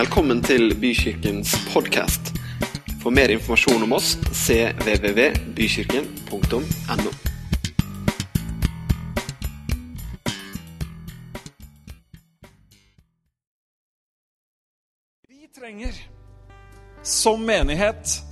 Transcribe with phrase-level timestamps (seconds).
[0.00, 2.30] Velkommen til Bykirkens podkast.
[3.02, 7.10] For mer informasjon om oss cvvvbykirken.no.
[15.28, 15.92] Vi trenger
[17.04, 18.24] som menighet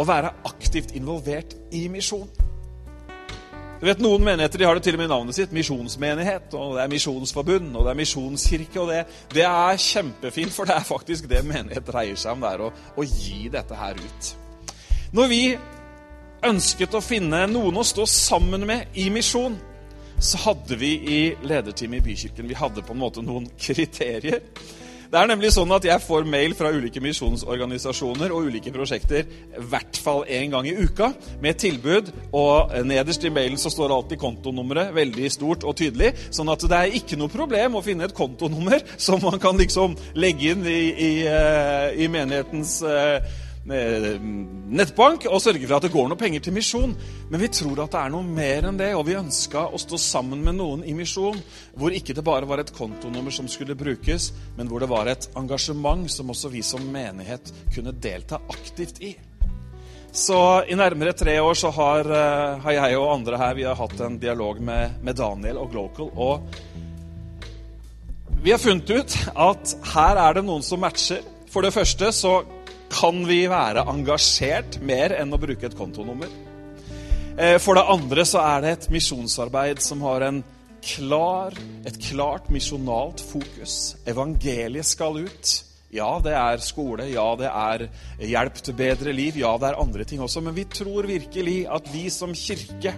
[0.00, 2.39] å være aktivt involvert i misjon.
[3.80, 5.52] Du vet, Noen menigheter de har det til og med i navnet sitt.
[5.56, 8.76] Misjonsmenighet, og det er misjonsforbund og det er misjonskirke.
[8.82, 8.98] og det,
[9.32, 12.44] det, er kjempefint, for det er faktisk det menighet dreier seg om.
[12.44, 12.68] Det er å,
[13.00, 14.30] å gi dette her ut.
[15.16, 15.40] Når vi
[16.50, 19.56] ønsket å finne noen å stå sammen med i misjon,
[20.20, 24.42] så hadde vi i lederteamet i Bykirken vi hadde på en måte noen kriterier.
[25.10, 29.62] Det er nemlig sånn at Jeg får mail fra ulike misjonsorganisasjoner og ulike prosjekter i
[29.72, 31.08] hvert fall én gang i uka
[31.42, 32.12] med tilbud.
[32.30, 36.12] og Nederst i mailen så står alltid kontonummeret veldig stort og tydelig.
[36.30, 39.96] sånn at det er ikke noe problem å finne et kontonummer som man kan liksom
[40.14, 43.22] legge inn i, i, eh, i menighetens Eh,
[43.68, 46.94] nettbank og sørge for at det går noe penger til misjon.
[47.30, 50.00] Men vi tror at det er noe mer enn det, og vi ønska å stå
[50.00, 51.38] sammen med noen i misjon
[51.78, 55.28] hvor ikke det bare var et kontonummer som skulle brukes, men hvor det var et
[55.38, 59.14] engasjement som også vi som menighet kunne delta aktivt i.
[60.10, 63.76] Så i nærmere tre år så har, eh, har jeg og andre her vi har
[63.78, 66.10] hatt en dialog med, med Daniel og Glocal.
[66.16, 66.40] og
[68.42, 71.20] vi har funnet ut at her er det noen som matcher.
[71.52, 72.38] For det første så
[72.90, 76.30] kan vi være engasjert mer enn å bruke et kontonummer.
[77.38, 80.26] Eh, for det andre så er det et misjonsarbeid som har
[80.84, 83.96] klar, et klart misjonalt fokus.
[84.08, 85.56] Evangeliet skal ut.
[85.90, 87.88] Ja, det er skole, ja, det er
[88.22, 90.42] hjelp til bedre liv, ja, det er andre ting også.
[90.46, 92.94] Men vi tror virkelig at vi som kirke,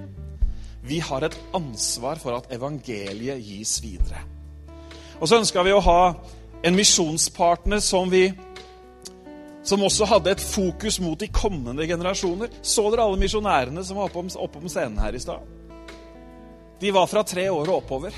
[0.85, 4.21] vi har et ansvar for at evangeliet gis videre.
[5.21, 6.01] Og så ønska vi å ha
[6.67, 8.27] en misjonspartner som vi
[9.63, 12.51] som også hadde et fokus mot de kommende generasjoner.
[12.63, 15.47] Så dere alle misjonærene som var oppe om, oppe om scenen her i stad?
[16.83, 18.17] De var fra tre år og oppover.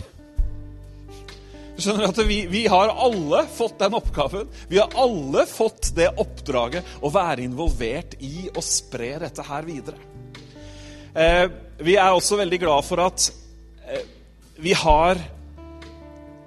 [1.74, 4.48] Du skjønner at vi, vi, har alle fått den oppgaven.
[4.70, 9.98] Vi har alle fått det oppdraget å være involvert i å spre dette her videre.
[11.14, 11.46] Eh,
[11.84, 13.26] vi er også veldig glad for at
[13.90, 14.06] eh,
[14.62, 15.18] vi har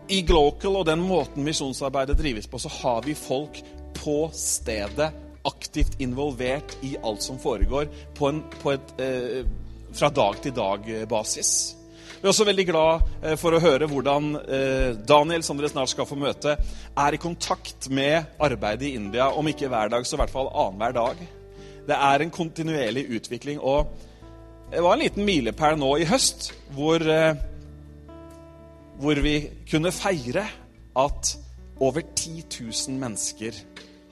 [0.07, 3.59] i Glocal og den måten misjonsarbeidet drives på, så har vi folk
[3.95, 5.09] på stedet,
[5.47, 7.87] aktivt involvert i alt som foregår,
[8.17, 9.43] på, en, på et eh,
[9.95, 11.51] fra dag til dag-basis.
[12.17, 15.93] Vi er også veldig glad eh, for å høre hvordan eh, Daniel, som dere snart
[15.93, 16.57] skal få møte,
[16.97, 20.51] er i kontakt med arbeidet i India, om ikke hver dag, så i hvert fall
[20.51, 21.23] annenhver dag.
[21.87, 23.61] Det er en kontinuerlig utvikling.
[23.61, 23.93] og
[24.71, 27.37] det var en liten milepæl nå i høst hvor, eh,
[28.99, 29.35] hvor vi
[29.69, 30.43] kunne feire
[30.97, 31.29] at
[31.79, 32.43] over 10
[32.87, 33.53] 000 mennesker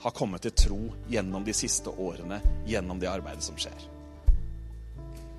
[0.06, 3.88] har kommet til tro gjennom de siste årene, gjennom det arbeidet som skjer.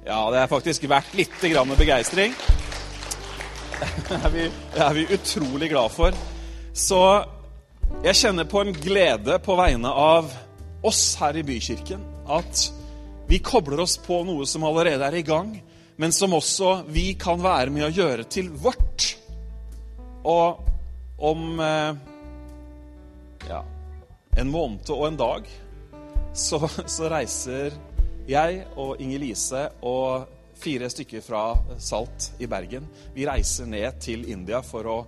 [0.07, 2.35] Ja, det er faktisk verdt litt grann begeistring.
[3.77, 6.15] Det er, vi, det er vi utrolig glad for.
[6.73, 7.01] Så
[8.05, 10.31] jeg kjenner på en glede på vegne av
[10.87, 12.63] oss her i Bykirken at
[13.29, 15.53] vi kobler oss på noe som allerede er i gang,
[15.99, 19.11] men som også vi kan være med å gjøre til vårt.
[20.27, 20.63] Og
[21.19, 21.99] om eh,
[23.49, 23.63] ja,
[24.37, 25.51] en måned og en dag
[26.37, 27.77] så, så reiser
[28.29, 30.27] jeg og Inger-Lise og
[30.57, 31.45] fire stykker fra
[31.79, 34.99] Salt i Bergen Vi reiser ned til India for å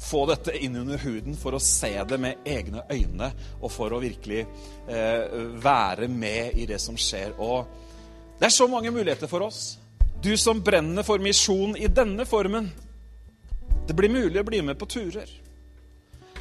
[0.00, 3.26] få dette inn under huden, for å se det med egne øyne
[3.60, 4.46] og for å virkelig
[4.88, 7.34] eh, være med i det som skjer.
[7.36, 7.68] Og
[8.40, 9.76] det er så mange muligheter for oss.
[10.24, 12.70] Du som brenner for misjon i denne formen.
[13.84, 15.28] Det blir mulig å bli med på turer.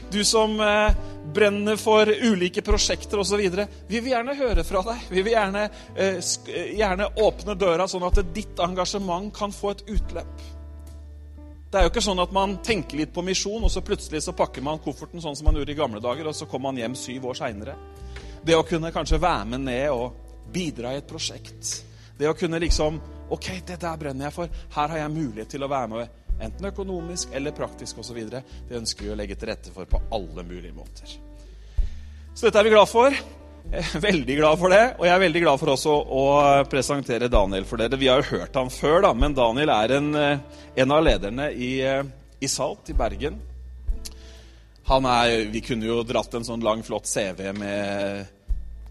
[0.08, 0.96] Du som eh,
[1.34, 3.42] brenner for ulike prosjekter osv.
[3.88, 5.10] Vi vil gjerne høre fra deg.
[5.10, 9.84] Vi vil gjerne, eh, eh, gjerne åpne døra, sånn at ditt engasjement kan få et
[9.88, 10.48] utløp.
[11.70, 14.34] Det er jo ikke sånn at man tenker litt på misjon, og så plutselig så
[14.34, 16.96] pakker man kofferten sånn som man gjorde i gamle dager, og så kommer man hjem
[16.96, 17.76] syv år seinere.
[18.44, 20.14] Det å kunne kanskje være med ned og
[20.52, 21.84] bidra i et prosjekt.
[22.18, 24.50] Det å kunne liksom Ok, det der brenner jeg for.
[24.74, 26.00] Her har jeg mulighet til å være med
[26.40, 28.20] Enten økonomisk eller praktisk osv.
[28.30, 31.18] Det ønsker vi å legge til rette for på alle mulige måter.
[32.34, 33.16] Så dette er vi glad for.
[34.10, 36.24] Veldig glad for det, og jeg er veldig glad for også å
[36.72, 38.00] presentere Daniel for dere.
[38.00, 41.52] Vi har jo hørt ham før, da, men Daniel er en, eh, en av lederne
[41.54, 42.04] i, eh,
[42.42, 43.38] i, Salt i Bergen.
[44.90, 48.26] Han er, Vi kunne jo dratt en sånn lang, flott CV med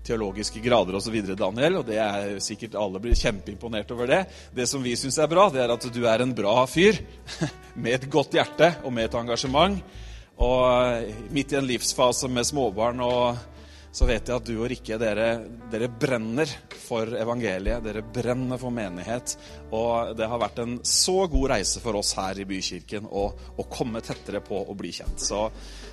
[0.09, 1.81] teologiske grader osv., Daniel.
[1.81, 4.23] Og det er sikkert alle blir kjempeimponert over det.
[4.57, 7.01] Det som vi syns er bra, det er at du er en bra fyr
[7.83, 9.79] med et godt hjerte og med et engasjement.
[10.39, 13.58] Og midt i en livsfase med småbarn og
[13.93, 15.29] så vet jeg at du og Rikke, dere,
[15.73, 17.83] dere, brenner for evangeliet.
[17.85, 19.35] Dere brenner for menighet.
[19.75, 23.67] Og det har vært en så god reise for oss her i Bykirken å, å
[23.73, 25.25] komme tettere på å bli kjent.
[25.25, 25.47] Så,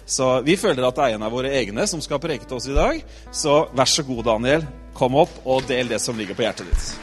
[0.05, 2.69] så, vi føler at det er en av våre egne som skal preke til oss
[2.69, 3.01] i dag.
[3.31, 4.67] Så vær så god, Daniel.
[4.95, 6.93] Kom opp og del det som ligger på hjertet ditt.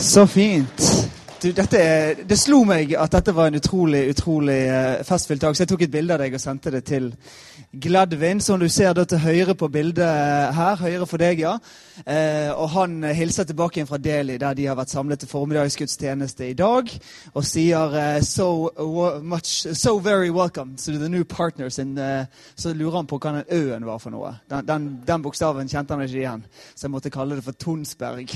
[0.00, 0.88] Så fint.
[1.44, 1.78] Du, dette,
[2.24, 5.82] det slo meg at dette var en utrolig utrolig uh, festfylt dag, så jeg tok
[5.84, 7.10] et bilde av deg og sendte det til
[7.84, 10.80] Gladvin, som du ser da til høyre på bildet uh, her.
[10.80, 11.52] Høyre for deg, ja.
[12.00, 16.48] Eh, og han hilser tilbake igjen fra Delhi, der de har vært samlet til formiddagsgudstjeneste
[16.48, 16.88] i dag,
[17.36, 17.92] og sier
[18.24, 18.48] so,
[19.20, 21.78] much, so very welcome to the new partners.
[21.78, 21.92] In,
[22.56, 24.32] så lurer han på hva den ø-en var for noe.
[24.48, 28.32] Den, den, den bokstaven kjente han ikke igjen, så jeg måtte kalle det for Tonsberg.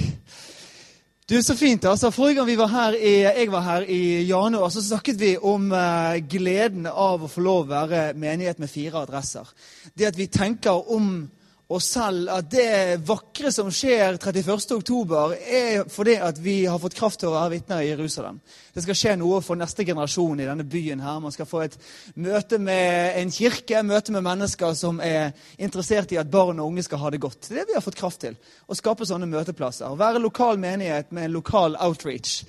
[1.28, 1.84] Du, Så fint.
[1.84, 2.08] altså.
[2.10, 5.66] Forrige gang vi var her i, jeg var her i januar, så snakket vi om
[5.72, 9.50] uh, gleden av å få lov å være menighet med fire adresser.
[9.92, 11.28] Det at vi tenker om
[11.68, 17.20] oss selv at det vakre som skjer 31.10, er fordi at vi har fått kraft
[17.20, 18.38] til å være vitner i Jerusalem.
[18.72, 21.00] Det skal skje noe for neste generasjon i denne byen.
[21.00, 21.20] her.
[21.20, 21.76] Man skal få et
[22.14, 26.86] møte med en kirke, møte med mennesker som er interessert i at barn og unge
[26.88, 27.50] skal ha det godt.
[27.50, 28.38] Det er det vi har fått kraft til.
[28.66, 29.92] Å skape sånne møteplasser.
[29.98, 32.44] Være lokal menighet med en lokal outreach.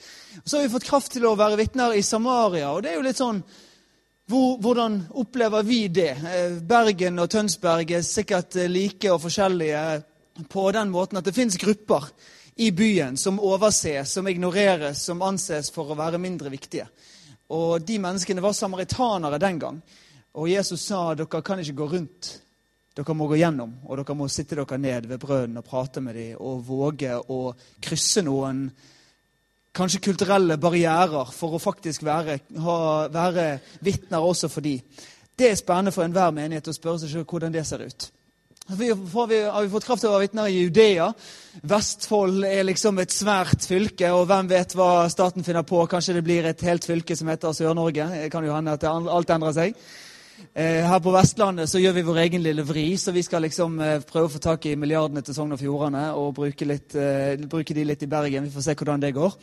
[0.45, 2.71] Så har vi fått kraft til å være vitner i Samaria.
[2.71, 3.43] og det er jo litt sånn
[4.29, 6.09] hvordan opplever vi det?
[6.09, 10.03] Eh, Bergen og Tønsberg er sikkert eh, like og forskjellige
[10.49, 12.05] på den måten at det fins grupper
[12.59, 16.85] i byen som overses, som ignoreres, som anses for å være mindre viktige.
[17.55, 19.81] Og De menneskene var samaritanere den gang.
[20.37, 22.29] Og Jesus sa dere kan ikke gå rundt.
[22.95, 26.15] Dere må gå gjennom, og dere må sitte dere ned ved brønnen og prate med
[26.19, 28.67] dem og våge å krysse noen
[29.79, 32.77] kanskje kulturelle barrierer for å faktisk være, ha,
[33.11, 33.49] være
[33.85, 34.77] vitner også for de.
[35.39, 38.09] Det er spennende for enhver menighet å spørre seg selv hvordan det ser ut.
[38.69, 41.07] Vi, har vi fått kraft til å være vitner i Judea?
[41.71, 45.79] Vestfold er liksom et svært fylke, og hvem vet hva staten finner på?
[45.89, 48.05] Kanskje det blir et helt fylke som heter Sør-Norge?
[48.13, 49.81] Det kan jo hende at alt endrer seg.
[50.53, 53.79] Eh, her på Vestlandet så gjør vi vår egen lille vri, så vi skal liksom
[53.83, 57.35] eh, prøve å få tak i milliardene til Sogn og Fjordane og bruke, litt, eh,
[57.49, 58.47] bruke de litt i Bergen.
[58.47, 59.35] Vi får se hvordan det går.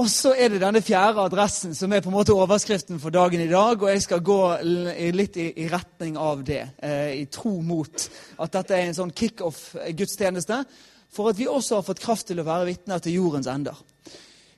[0.00, 3.42] Og så er det denne fjerde adressen som er på en måte overskriften for dagen
[3.44, 3.76] i dag.
[3.76, 4.38] Og jeg skal gå
[5.12, 6.62] litt i, i retning av det,
[7.12, 8.06] i tro mot
[8.40, 10.62] at dette er en sånn kickoff-gudstjeneste.
[11.12, 13.76] For at vi også har fått kraft til å være vitner til jordens ender.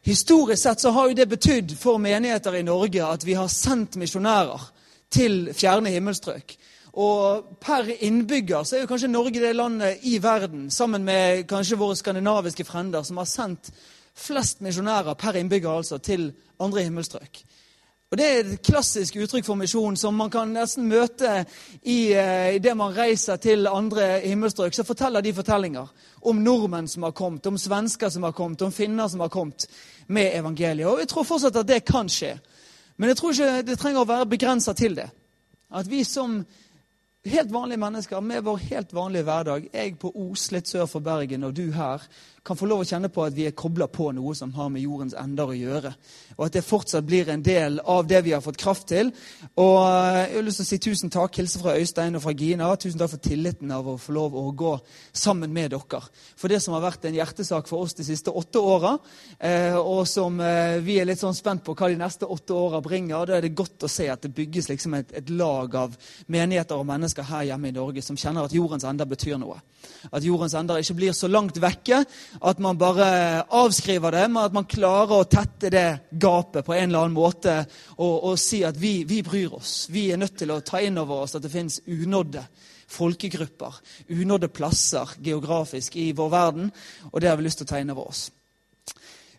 [0.04, 3.96] Historisk sett så har jo det betydd for menigheter i Norge at vi har sendt
[3.96, 4.66] misjonærer
[5.08, 6.52] til fjerne himmelstrøk.
[7.00, 11.78] Og per innbygger så er jo kanskje Norge det landet i verden, sammen med kanskje
[11.80, 13.72] våre skandinaviske frender, som har sendt
[14.14, 16.28] flest misjonærer per innbygger altså til
[16.60, 17.40] andre himmelstrøk.
[18.14, 21.40] Og Det er et klassisk uttrykk for misjon som man kan nesten møte
[21.82, 24.74] i, eh, i det man reiser til andre himmelstrøk.
[24.74, 25.88] Så forteller de fortellinger
[26.22, 29.66] om nordmenn som har kommet, om svensker som har kommet, om finner som har kommet
[30.06, 30.86] med evangeliet.
[30.86, 32.38] Og Jeg tror fortsatt at det kan skje.
[32.96, 35.10] Men jeg tror ikke det trenger å være begrensa til det.
[35.74, 36.46] At vi som
[37.24, 41.44] helt vanlige mennesker med vår helt vanlige hverdag, jeg på Os litt sør for Bergen
[41.44, 41.98] og du her,
[42.44, 44.84] kan få lov å kjenne på at vi er kobla på noe som har med
[44.84, 45.94] jordens ender å gjøre.
[46.36, 49.08] Og at det fortsatt blir en del av det vi har fått kraft til.
[49.56, 51.38] Og eh, jeg har lyst til å si tusen takk.
[51.40, 52.68] Hilse fra Øystein og fra Gina.
[52.76, 54.74] Tusen takk for tilliten av å få lov å gå
[55.16, 56.02] sammen med dere.
[56.36, 58.92] For det som har vært en hjertesak for oss de siste åtte åra,
[59.38, 62.82] eh, og som eh, vi er litt sånn spent på hva de neste åtte åra
[62.84, 65.96] bringer, da er det godt å se at det bygges liksom et, et lag av
[66.28, 69.62] menigheter og mennesker her hjemme i Norge som kjenner at jordens ender betyr noe.
[70.12, 72.04] At jordens ender ikke blir så langt vekke
[72.40, 73.08] at man bare
[73.54, 77.56] avskriver det, men at man klarer å tette det gapet på en eller annen måte
[77.96, 79.86] og, og si at vi, vi, bryr oss.
[79.92, 82.44] Vi er nødt til å ta inn over oss at det finnes unådde
[82.94, 83.76] folkegrupper,
[84.12, 86.72] unådde plasser geografisk i vår verden,
[87.10, 88.26] og det har vi lyst til å ta inn over oss.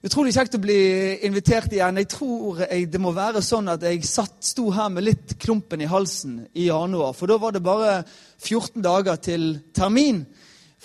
[0.05, 0.77] Utrolig kjekt å bli
[1.25, 1.97] invitert igjen.
[1.97, 5.81] Jeg tror jeg, det må være sånn at jeg satt, sto her med litt klumpen
[5.81, 7.15] i halsen i januar.
[7.17, 7.95] For da var det bare
[8.37, 10.21] 14 dager til termin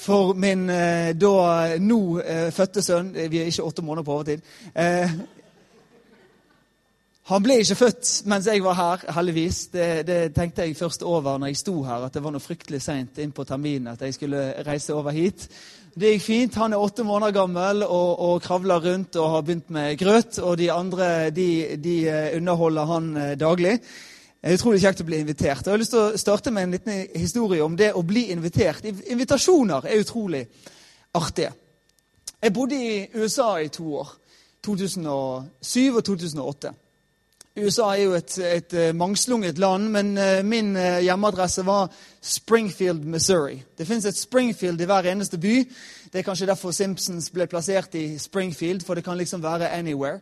[0.00, 4.40] for min eh, da nå eh, fødte sønn Vi er ikke åtte måneder på overtid.
[4.74, 5.12] Eh,
[7.30, 9.58] han ble ikke født mens jeg var her, heldigvis.
[9.70, 12.80] Det, det, tenkte jeg først over når jeg sto her, at det var noe fryktelig
[12.82, 15.46] seint inn på terminen at jeg skulle reise over hit.
[15.94, 16.58] Det gikk fint.
[16.58, 20.38] Han er åtte måneder gammel og, og kravler rundt og har begynt med grøt.
[20.42, 21.50] Og de andre de,
[21.82, 21.96] de
[22.38, 23.76] underholder han daglig.
[24.40, 25.66] Det er utrolig kjekt å bli invitert.
[25.66, 28.86] Jeg har lyst til å starte med en liten historie om det å bli invitert.
[28.88, 30.46] Invitasjoner er utrolig
[31.12, 31.50] artige.
[32.40, 34.14] Jeg bodde i USA i to år.
[34.64, 36.72] 2007 og 2008.
[37.60, 41.90] USA er jo et, et eh, mangslunget land, men eh, min eh, hjemmeadresse var
[42.22, 43.58] Springfield, Missouri.
[43.76, 45.56] Det fins et Springfield i hver eneste by.
[46.10, 50.18] Det er kanskje derfor Simpsons ble plassert i Springfield, for det kan liksom være anywhere.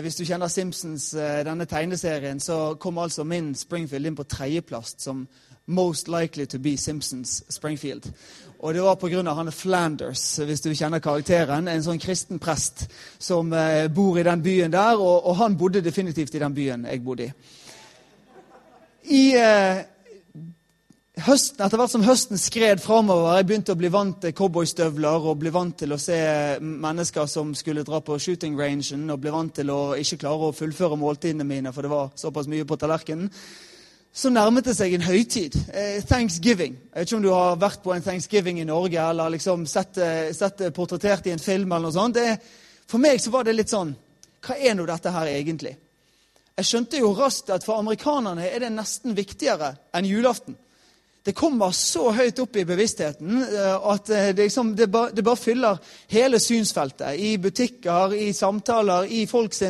[0.00, 1.10] Hvis du kjenner Simpsons,
[1.44, 5.26] denne tegneserien, så kom altså min Springfield inn på tredjeplass som
[5.68, 8.12] most likely to be Simpsons Springfield.
[8.58, 9.34] Og det var pga.
[9.34, 11.68] han Flanders, hvis du kjenner karakteren.
[11.68, 14.96] En sånn kristen prest som eh, bor i den byen der.
[14.96, 17.32] Og, og, han bodde definitivt i den byen jeg bodde i.
[19.04, 19.84] I eh,
[21.26, 25.40] høsten, Etter hvert som høsten skred framover, jeg begynte å bli vant til cowboystøvler og
[25.40, 26.18] bli vant til å se
[26.60, 30.56] mennesker som skulle dra på shooting rangen, og ble vant til å ikke klare å
[30.56, 33.32] fullføre måltidene mine, for det var såpass mye på tallerkenen
[34.18, 35.54] så nærmet det seg en høytid.
[35.70, 36.74] Eh, thanksgiving.
[36.74, 39.98] Jeg vet ikke om du har vært på en thanksgiving i Norge eller liksom sett,
[39.98, 41.72] eh, sett det portrettert i en film.
[41.72, 42.14] eller noe sånt.
[42.14, 42.40] Det,
[42.86, 43.94] for meg så var det litt sånn
[44.42, 45.76] Hva er nå dette her egentlig?
[46.56, 50.56] Jeg skjønte jo raskt at for amerikanerne er det nesten viktigere enn julaften.
[51.28, 55.36] Det kommer så høyt opp i bevisstheten eh, at det, liksom, det, bare, det, bare,
[55.36, 55.76] fyller
[56.08, 57.18] hele synsfeltet.
[57.20, 59.60] I butikker, i samtaler, i folks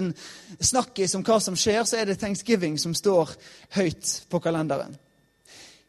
[0.70, 3.34] snakkis om hva som skjer, så er det thanksgiving som står
[3.74, 4.94] høyt på kalenderen.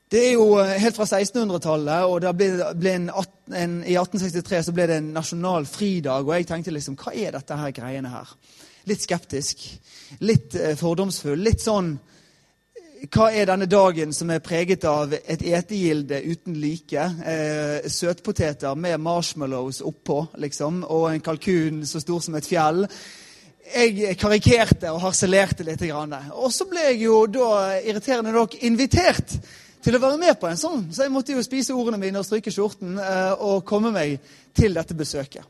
[0.09, 3.09] Det er jo eh, helt fra 1600-tallet, og ble, ble en,
[3.53, 6.25] en, i 1863 så ble det en nasjonal fridag.
[6.25, 8.33] Og jeg tenkte liksom Hva er dette her greiene her?
[8.89, 9.61] Litt skeptisk.
[10.25, 11.38] Litt eh, fordomsfull.
[11.45, 11.93] Litt sånn
[13.08, 17.00] hva er denne dagen som er preget av et etegilde uten like?
[17.00, 22.84] Eh, søtpoteter med marshmallows oppå, liksom, og en kalkun så stor som et fjell.
[23.70, 25.84] Jeg karikerte og harselerte litt.
[25.94, 29.38] Og så ble jeg jo da irriterende nok invitert
[29.84, 30.88] til å være med på en sånn.
[30.91, 34.18] Så jeg måtte jo spise ordene mine og stryke skjorten eh, og komme meg
[34.58, 35.46] til dette besøket.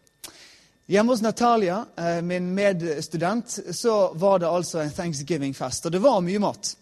[0.90, 5.86] Hjemme hos Natalia, eh, min medstudent, så var det altså en thanksgiving-fest.
[5.86, 6.76] Og det var mye mat.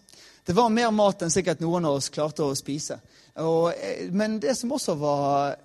[0.48, 2.96] Det var mer mat enn sikkert noen av oss klarte å spise.
[3.36, 5.58] Og, eh, men det som også var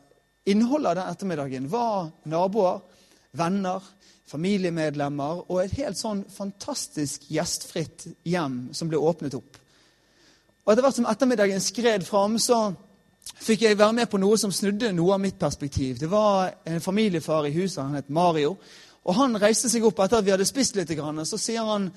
[0.43, 2.81] innholdet av den ettermiddagen, var naboer,
[3.31, 3.79] venner,
[4.27, 9.55] familiemedlemmer og et helt sånn fantastisk gjestfritt hjem som ble åpnet opp.
[10.65, 12.75] Og Etter hvert som ettermiddagen skred fram, så
[13.39, 15.95] fikk jeg være med på noe som snudde noe av mitt perspektiv.
[15.99, 18.57] Det var en familiefar i huset, han het Mario.
[19.05, 20.91] Og Han reiste seg opp etter at vi hadde spist litt.
[20.99, 21.91] og Så sier han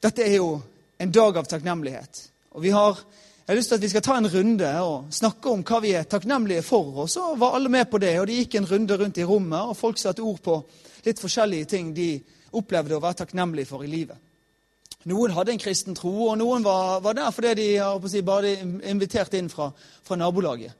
[0.00, 0.62] dette er jo
[1.00, 2.22] en dag av takknemlighet.
[2.52, 2.98] Og vi har,
[3.46, 5.90] Jeg har lyst til at vi skal ta en runde og snakke om hva vi
[5.98, 6.92] er takknemlige for.
[7.02, 9.60] Og så var alle med på det, og det gikk en runde rundt i rommet,
[9.60, 10.58] og folk satte ord på
[11.06, 12.20] litt forskjellige ting de
[12.52, 14.16] opplevde å være takknemlige for i livet.
[15.10, 17.68] Noen hadde en kristen tro, og noen var, var der fordi de
[18.12, 19.70] si, bare invitert inn fra,
[20.04, 20.76] fra, nabolaget.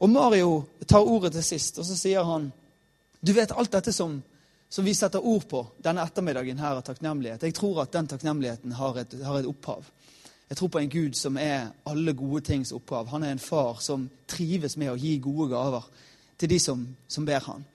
[0.00, 0.54] Og Mario
[0.88, 2.50] tar ordet til sist, og så sier han
[3.20, 4.22] Du vet alt dette som
[4.70, 7.42] som vi setter ord på denne ettermiddagen her av takknemlighet.
[7.42, 9.88] Jeg tror at den takknemligheten har et, har et, opphav.
[10.48, 13.08] Jeg tror på en Gud som er alle gode tings opphav.
[13.10, 15.88] Han er en far som trives med å gi gode gaver
[16.38, 17.66] til de som, som ber han.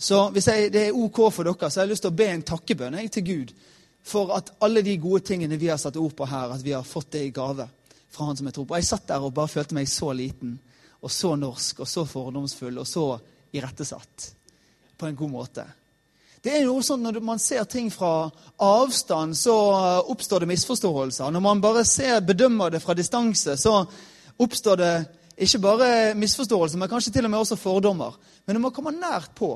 [0.00, 2.30] Så hvis jeg, det er OK for dere, så har jeg lyst til å be
[2.32, 3.52] en takkebønn til Gud
[4.00, 6.88] for at alle de gode tingene vi har satt ord på her, at vi har
[6.88, 7.68] fått det i gave
[8.10, 8.78] fra Han som jeg tror på.
[8.80, 10.56] Jeg satt der og bare følte meg så liten
[11.00, 13.04] og så norsk og så fordomsfull og så
[13.52, 14.30] irettesatt
[14.96, 15.66] på en god måte.
[16.40, 19.54] Det er jo sånn Når man ser ting fra avstand, så
[20.08, 21.30] oppstår det misforståelser.
[21.30, 23.82] Når man bare ser, bedømmer det fra distanse, så
[24.40, 24.94] oppstår det
[25.40, 25.88] ikke bare
[26.20, 28.16] misforståelser, men kanskje til og med også fordommer.
[28.46, 29.54] Men når man kommer nært på,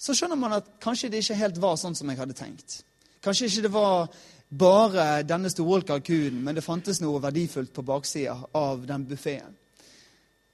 [0.00, 2.80] så skjønner man at kanskje det ikke helt var sånn som jeg hadde tenkt.
[3.24, 4.08] Kanskje ikke det var
[4.50, 9.56] bare denne store kalkunen, men det fantes noe verdifullt på baksida av den buffeen.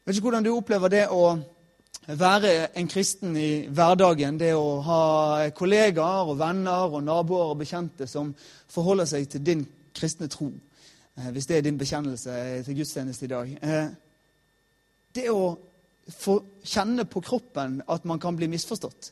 [0.06, 1.36] Vet ikke hvordan du opplever det å
[2.06, 8.06] være en kristen i hverdagen, det å ha kollegaer og venner og naboer og bekjente
[8.06, 8.34] som
[8.70, 9.64] forholder seg til din
[9.96, 10.52] kristne tro,
[11.18, 13.58] eh, hvis det er din bekjennelse til gudstjeneste i dag.
[13.62, 13.88] Eh,
[15.14, 15.56] det å
[16.06, 19.10] få kjenne på kroppen at man kan bli misforstått.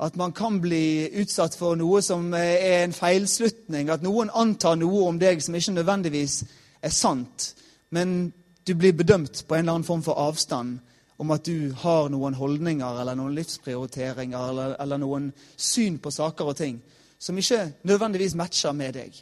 [0.00, 3.88] At man kan bli utsatt for noe som er en feilslutning.
[3.90, 6.44] At noen antar noe om deg som ikke nødvendigvis
[6.82, 7.54] er sant.
[7.90, 10.78] Men du blir bedømt på en eller annen form for avstand
[11.18, 16.52] om at du har noen holdninger eller noen livsprioriteringer eller, eller, noen syn på saker
[16.52, 16.78] og ting
[17.18, 19.16] som ikke nødvendigvis matcher med deg.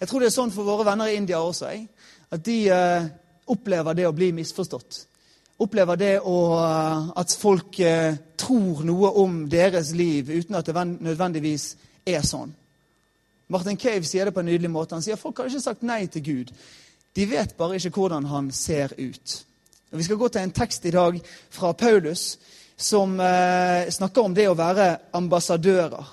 [0.00, 1.68] Jeg tror det er sånn for våre venner i India også.
[1.68, 1.84] Jeg.
[2.32, 3.08] At de eh,
[3.52, 5.02] opplever det å bli misforstått.
[5.60, 10.86] Opplever det å, eh, at folk eh, tror noe om deres liv uten at det
[10.88, 11.74] nødvendigvis
[12.08, 12.54] er sånn.
[13.50, 14.96] Martin Cave sier det på en nydelig måte.
[14.96, 16.56] Han sier at folk har ikke sagt nei til Gud.
[17.12, 19.40] De vet bare ikke hvordan han ser ut.
[19.90, 21.16] Og Vi skal gå til en tekst i dag
[21.50, 22.38] fra Paulus
[22.80, 26.12] som eh, snakker om det å være ambassadører.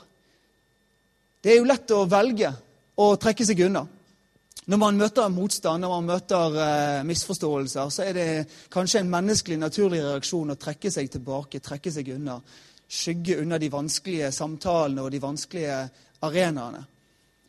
[1.42, 2.50] Det er jo lett å velge
[2.98, 3.86] å trekke seg unna.
[4.68, 8.26] Når man møter motstand, når man møter eh, misforståelser, så er det
[8.74, 12.40] kanskje en menneskelig, naturlig reaksjon å trekke seg tilbake, trekke seg unna.
[12.88, 15.78] Skygge unna de vanskelige samtalene og de vanskelige
[16.26, 16.82] arenaene.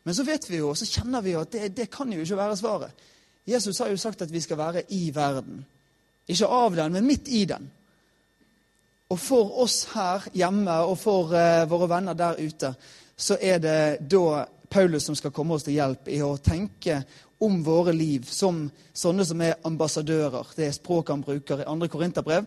[0.05, 2.21] Men så vet vi jo, og så kjenner vi jo at det, det kan jo
[2.23, 3.03] ikke være svaret.
[3.49, 5.65] Jesus har jo sagt at vi skal være i verden.
[6.29, 7.65] Ikke av den, men midt i den.
[9.09, 12.73] Og for oss her hjemme og for uh, våre venner der ute,
[13.17, 13.79] så er det
[14.11, 17.01] da Paulus som skal komme oss til hjelp i å tenke
[17.41, 20.53] om våre liv som sånne som er ambassadører.
[20.55, 21.89] Det er språket han bruker i 2.
[21.89, 22.45] Korinterbrev,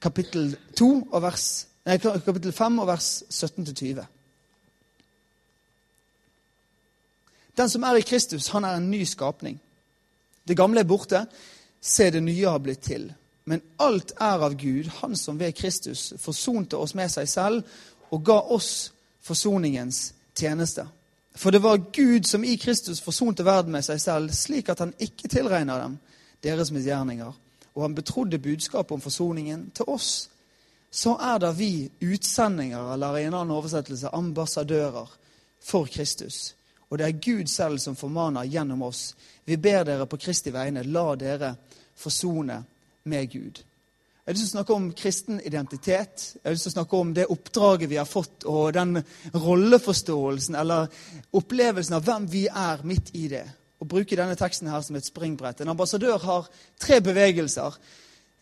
[0.00, 0.90] kapittel, 2
[1.24, 1.48] vers,
[1.88, 4.04] nei, kapittel 5 og vers 17-20.
[7.56, 9.58] Den som er i Kristus, han er en ny skapning.
[10.44, 11.24] Det gamle er borte,
[11.80, 13.08] se det nye har blitt til.
[13.44, 17.62] Men alt er av Gud, Han som ved Kristus forsonte oss med seg selv
[18.10, 18.92] og ga oss
[19.24, 20.86] forsoningens tjeneste.
[21.34, 24.94] For det var Gud som i Kristus forsonte verden med seg selv, slik at han
[24.98, 25.98] ikke tilregner dem
[26.44, 27.32] deres misgjerninger.
[27.74, 30.28] Og han betrodde budskapet om forsoningen til oss.
[30.90, 35.10] Så er da vi utsendinger, eller i en annen oversettelse ambassadører,
[35.64, 36.54] for Kristus.
[36.90, 39.14] Og det er Gud selv som formaner gjennom oss.
[39.44, 41.54] Vi ber dere på Kristi vegne, la dere
[41.96, 42.60] forsone
[43.04, 43.62] med Gud.
[44.24, 46.22] Jeg har lyst til å snakke om kristen identitet.
[46.38, 49.02] Jeg har lyst til å snakke om det oppdraget vi har fått, og den
[49.34, 50.88] rolleforståelsen eller
[51.36, 53.44] opplevelsen av hvem vi er midt i det.
[53.84, 55.60] Og bruke denne teksten her som et springbrett.
[55.60, 56.48] En ambassadør har
[56.80, 57.76] tre bevegelser.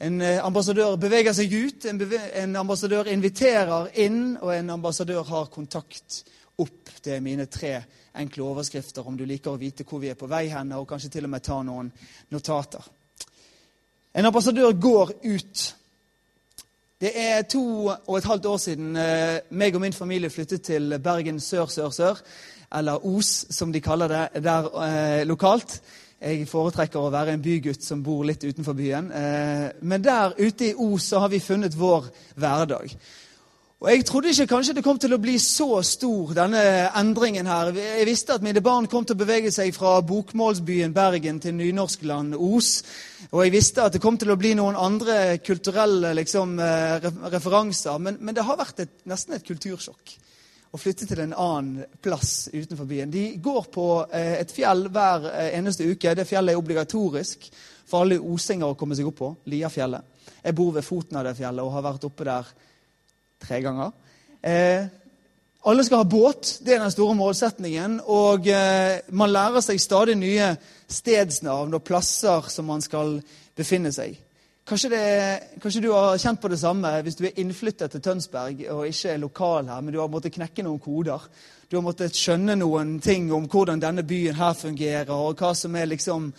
[0.07, 1.99] En eh, ambassadør beveger seg ut, en,
[2.45, 6.23] en ambassadør inviterer inn, og en ambassadør har kontakt
[6.63, 6.95] opp.
[7.03, 7.81] Det er mine tre
[8.23, 11.17] enkle overskrifter om du liker å vite hvor vi er på vei hen, og kanskje
[11.17, 11.91] til og med ta noen
[12.31, 12.87] notater.
[14.15, 15.77] En ambassadør går ut.
[17.01, 20.99] Det er to og et halvt år siden eh, meg og min familie flyttet til
[21.03, 22.21] Bergen sør-sør-sør,
[22.77, 25.81] eller Os, som de kaller det der eh, lokalt.
[26.23, 29.09] Jeg foretrekker å være en bygutt som bor litt utenfor byen.
[29.11, 32.93] Eh, men der ute i Os så har vi funnet vår hverdag.
[33.83, 36.61] Og Jeg trodde ikke kanskje det kom til å bli så stor, denne
[37.01, 37.73] endringen her.
[37.75, 42.37] Jeg visste at mine barn kom til å bevege seg fra bokmålsbyen Bergen til nynorskland
[42.39, 42.69] Os.
[43.33, 47.99] Og jeg visste at det kom til å bli noen andre kulturelle liksom, eh, referanser.
[47.99, 50.17] Men, men, det har vært et, nesten et kultursjokk
[50.71, 53.11] å flytte til en annen plass utenfor byen.
[53.11, 56.15] De går på eh, et fjell hver eh, eneste uke.
[56.15, 57.51] Det fjellet er obligatorisk
[57.83, 59.37] for alle osinger å komme seg opp på.
[59.51, 60.21] Liafjellet.
[60.39, 62.59] Jeg bor ved foten av det fjellet og har vært oppe der
[63.43, 63.93] tre ganger.
[64.43, 64.87] Eh,
[65.65, 66.59] alle skal ha båt.
[66.65, 68.01] Det er den store målsetningen.
[68.07, 70.55] Og eh, man lærer seg stadig nye
[70.91, 73.21] stedsnavn og plasser som man skal
[73.57, 74.19] befinne seg.
[74.67, 75.07] Kanskje, det,
[75.63, 79.11] kanskje, du har kjent på det samme hvis du er innflyttet til Tønsberg og ikke
[79.11, 81.25] er lokal her, men du har måttet knekke noen koder.
[81.67, 85.75] Du har måttet skjønne noen ting om hvordan denne byen her fungerer, og hva som
[85.75, 86.31] er liksom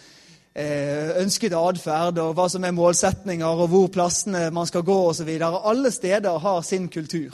[0.53, 5.31] ønsket atferd, og hva som er målsetninger, og hvor plassene man skal gå osv.
[5.41, 7.33] Alle steder har sin kultur.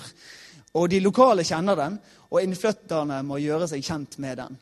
[0.73, 4.57] Og de lokale kjenner den, og innflytterne må gjøre seg kjent med den.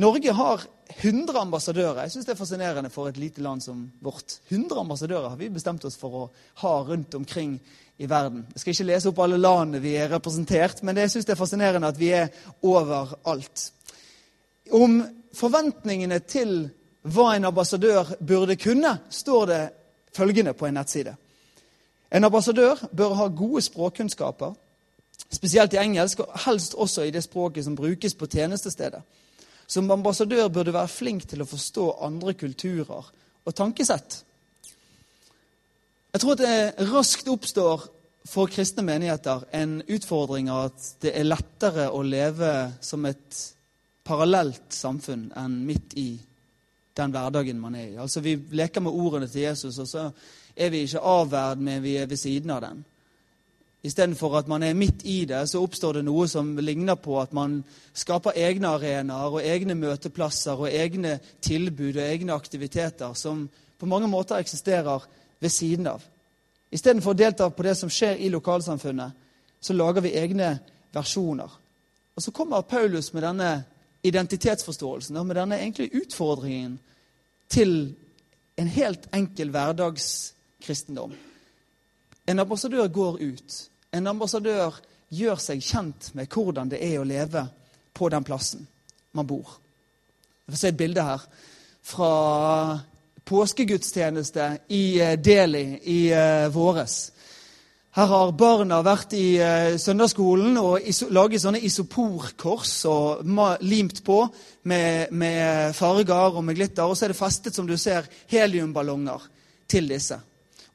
[0.00, 0.62] Norge har
[0.96, 2.02] 100 ambassadører.
[2.02, 4.38] Jeg syns det er fascinerende for et lite land som vårt.
[4.48, 6.24] 100 ambassadører har vi bestemt oss for å
[6.62, 7.58] ha rundt omkring
[8.00, 8.46] i verden.
[8.54, 11.42] Jeg skal ikke lese opp alle landene vi er representert, men jeg syns det er
[11.42, 12.30] fascinerende at vi er
[12.66, 13.66] overalt.
[14.72, 15.02] Om
[15.36, 16.70] forventningene til
[17.02, 19.62] hva en ambassadør burde kunne, står det
[20.16, 21.14] følgende på en nettside.
[22.10, 24.54] En ambassadør bør ha gode språkkunnskaper,
[25.30, 29.02] spesielt i engelsk, og helst også i det språket som brukes på tjenestestedet.
[29.66, 33.12] Som ambassadør burde være flink til å forstå andre kulturer
[33.44, 34.24] og tankesett.
[36.10, 37.86] Jeg tror at det raskt oppstår
[38.26, 42.50] for kristne menigheter en utfordring av at det er lettere å leve
[42.82, 43.38] som et
[44.04, 46.10] parallelt samfunn enn midt i
[46.96, 47.98] den hverdagen man er i.
[48.00, 50.10] Altså Vi leker med ordene til Jesus, og så
[50.56, 52.84] er vi ikke av verden, men vi er ved siden av den.
[53.82, 57.32] Istedenfor at man er midt i det, så oppstår det noe som ligner på at
[57.32, 57.62] man
[57.96, 63.46] skaper egne arenaer og egne møteplasser og egne tilbud og egne aktiviteter som
[63.80, 65.06] på mange måter eksisterer
[65.40, 66.04] ved siden av.
[66.70, 69.16] Istedenfor å delta på det som skjer i lokalsamfunnet,
[69.60, 70.52] så lager vi egne
[70.92, 71.48] versjoner.
[72.16, 73.50] Og så kommer Paulus med denne
[74.02, 76.78] identitetsforståelsen men denne egentlig utfordringen
[77.50, 77.94] til
[78.60, 81.14] en helt enkel hverdagskristendom.
[82.26, 83.56] En ambassadør går ut.
[83.92, 84.76] En ambassadør
[85.10, 87.46] gjør seg kjent med hvordan det er å leve
[87.96, 88.66] på den plassen
[89.16, 89.56] man bor.
[90.46, 91.24] Jeg får se et bilde her
[91.90, 92.12] fra
[93.30, 97.12] påskegudstjeneste i eh, Delhi i uh, våres.
[97.90, 104.04] Her har barna vært i eh, søndagsskolen og iso, laget sånne isoporkors og ma, limt
[104.06, 104.20] på
[104.70, 106.86] med, med, farger og med glitter.
[106.86, 109.26] Og så er det festet, som du ser, heliumballonger
[109.70, 110.20] til disse.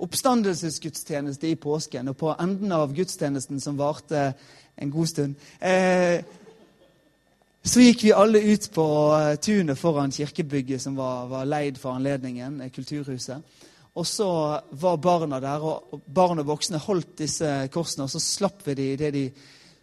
[0.04, 4.34] Oppstandelsesgudstjeneste i påsken, og på enden av gudstjenesten, som varte
[4.76, 6.20] en god stund, eh,
[7.66, 11.96] så gikk vi alle ut på eh, tunet foran kirkebygget som var, var leid for
[11.96, 13.40] anledningen, eh, Kulturhuset.
[13.96, 14.28] Og så
[14.76, 18.90] var barna der, og barn og voksne holdt disse korsene, og så slapp vi de
[18.96, 19.24] idet de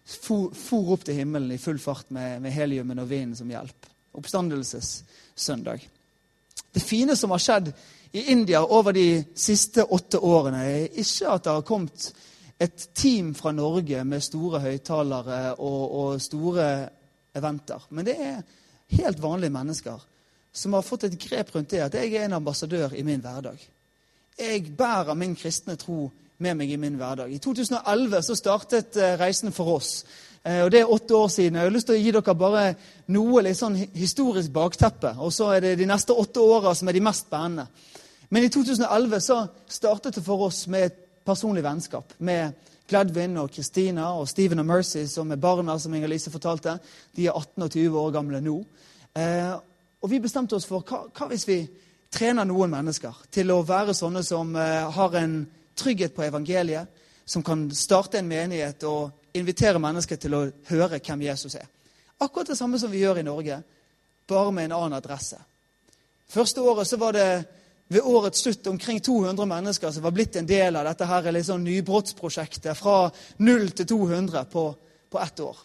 [0.05, 3.89] for, for, opp til himmelen i full fart med, med heliumen og vinden som hjelp.
[4.19, 5.87] Oppstandelsessøndag.
[6.73, 7.73] Det fine som har skjedd
[8.13, 12.11] i India over de siste åtte årene, er ikke at det har kommet
[12.63, 16.67] et team fra Norge med store høyttalere og, og store
[17.35, 17.89] eventer.
[17.91, 18.43] Men det er
[18.99, 20.09] helt vanlige mennesker
[20.53, 23.57] som har fått et grep rundt det at jeg er en ambassadør i min hverdag.
[24.39, 27.31] Jeg bærer min kristne tro med meg i min hverdag.
[27.31, 30.05] I 2011 så startet eh, Reisen for oss.
[30.45, 31.55] Eh, og Det er åtte år siden.
[31.55, 32.65] Jeg har lyst til å gi dere bare
[33.13, 35.15] noe litt sånn historisk bakteppe.
[35.19, 37.69] Og så er det de neste åtte åra som er de mest spennende.
[38.33, 42.15] Men i 2011 så startet det for oss med et personlig vennskap.
[42.19, 42.57] Med
[42.89, 46.79] Gladwin og Kristina og Stephen og Mercy, som er barna som Inger-Lise fortalte.
[47.17, 48.57] De er 18 og 20 år gamle nå.
[49.15, 49.53] Eh,
[50.03, 51.61] og vi bestemte oss for hva, hva hvis vi
[52.13, 55.37] trener noen mennesker til å være sånne som eh, har en
[55.79, 56.89] trygghet på evangeliet,
[57.25, 61.67] som kan starte en menighet og invitere mennesker til å høre hvem Jesus er.
[62.21, 63.63] Akkurat det samme som vi gjør i Norge,
[64.29, 65.39] bare med en annen adresse.
[66.33, 67.29] Første året så var det
[67.93, 71.65] ved årets slutt omkring 200 mennesker som var blitt en del av dette her, liksom
[71.65, 74.65] nybrottsprosjektet fra 0 til 200 på,
[75.11, 75.59] på ett år.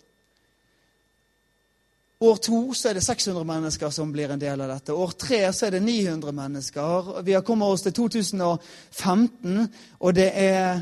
[2.19, 4.93] År to så er det 600 mennesker som blir en del av dette.
[4.93, 7.11] År tre så er det 900 mennesker.
[7.21, 9.67] Vi har kommet oss til 2015,
[9.99, 10.81] og det er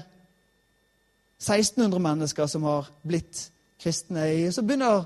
[1.44, 3.50] 1600 mennesker som har blitt
[3.84, 4.30] kristne.
[4.56, 5.04] Så begynner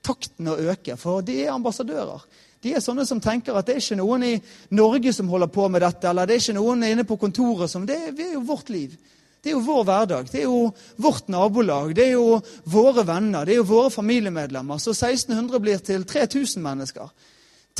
[0.00, 2.24] takten å øke, for de er ambassadører.
[2.64, 4.34] De er sånne som tenker at det er ikke noen i
[4.76, 7.84] Norge som holder på med dette, eller det er ikke noen inne på kontoret som
[7.88, 8.96] Det er jo vårt liv.
[9.40, 10.28] Det er jo vår hverdag.
[10.32, 11.94] Det er jo vårt nabolag.
[11.96, 13.44] Det er jo våre venner.
[13.44, 14.78] Det er jo våre familiemedlemmer.
[14.78, 17.08] Så 1600 blir til 3000 mennesker.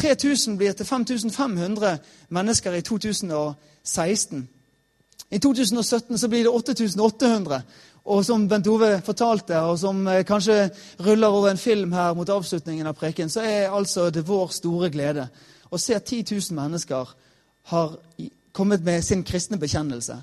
[0.00, 4.48] 3000 blir til 5500 mennesker i 2016.
[5.30, 7.62] I 2017 så blir det 8800.
[8.04, 10.70] Og som Bent Ove fortalte, og som eh, kanskje
[11.00, 14.90] ruller over en film her mot avslutningen av preken, så er altså det vår store
[14.90, 15.28] glede
[15.70, 17.12] å se at 10 000 mennesker
[17.70, 17.96] har
[18.52, 20.16] kommet med sin kristne bekjennelse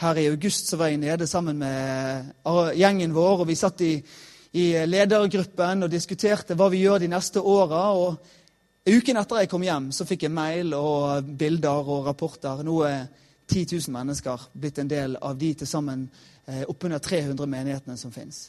[0.00, 3.80] her i august så var jeg nede sammen med eh, gjengen vår, og vi satt
[3.84, 3.94] i,
[4.52, 7.82] i ledergruppen og diskuterte hva vi gjør de neste åra.
[8.82, 12.64] Uken etter jeg kom hjem, så fikk jeg mail og bilder og rapporter.
[12.66, 13.04] Nå er
[13.46, 16.08] 10 000 mennesker blitt en del av de til sammen
[16.46, 18.48] eh, oppunder 300 menighetene som fins.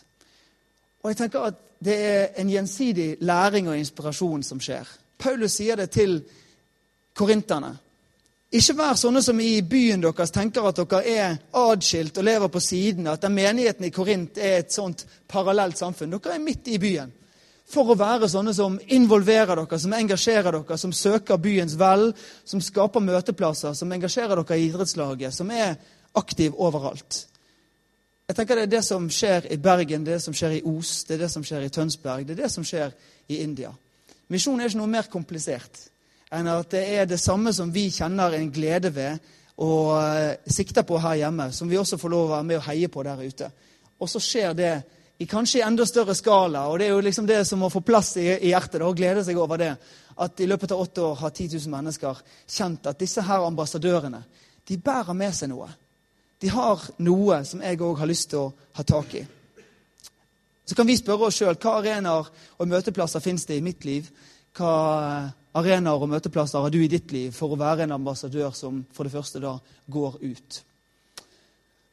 [1.04, 4.88] Og jeg tenker at Det er en gjensidig læring og inspirasjon som skjer.
[5.20, 6.22] Paulus sier det til
[7.14, 7.74] korinterne.
[8.54, 12.62] Ikke vær sånne som i byen deres tenker at dere er adskilt og lever på
[12.62, 13.08] siden.
[13.10, 16.14] At den menigheten i Korint er et sånt parallelt samfunn.
[16.14, 17.10] Dere er midt i byen.
[17.74, 22.12] For å være sånne som involverer dere, som engasjerer dere, som søker byens vel,
[22.46, 25.80] som skaper møteplasser, som engasjerer dere i idrettslaget, som er
[26.20, 27.24] aktiv overalt.
[28.28, 31.16] Jeg tenker Det er det som skjer i Bergen, det som skjer i Os, det
[31.16, 32.94] er det som skjer i Tønsberg, det er det som skjer
[33.28, 33.74] i India.
[34.30, 35.90] Misjon er ikke noe mer komplisert
[36.34, 39.20] enn at det er det samme som vi kjenner en glede ved
[39.62, 42.68] og eh, sikter på her hjemme, som vi også får lov å være med og
[42.68, 43.50] heie på der ute.
[44.02, 44.74] Og så skjer det
[45.22, 48.16] i kanskje enda større skala, og det er jo liksom det som må få plass
[48.18, 49.70] i, i hjertet, og glede seg over det,
[50.26, 54.24] at i løpet av åtte år har 10 000 mennesker kjent at disse her ambassadørene
[54.68, 55.70] de bærer med seg noe.
[56.42, 59.24] De har noe som jeg òg har lyst til å ha tak i.
[60.66, 64.08] Så kan vi spørre oss sjøl hva arenaer og møteplasser fins det i mitt liv?
[64.56, 64.74] Hva
[65.54, 69.06] arenaer og møteplasser har du i ditt liv for å være en ambassadør som for
[69.06, 70.62] det første da går ut?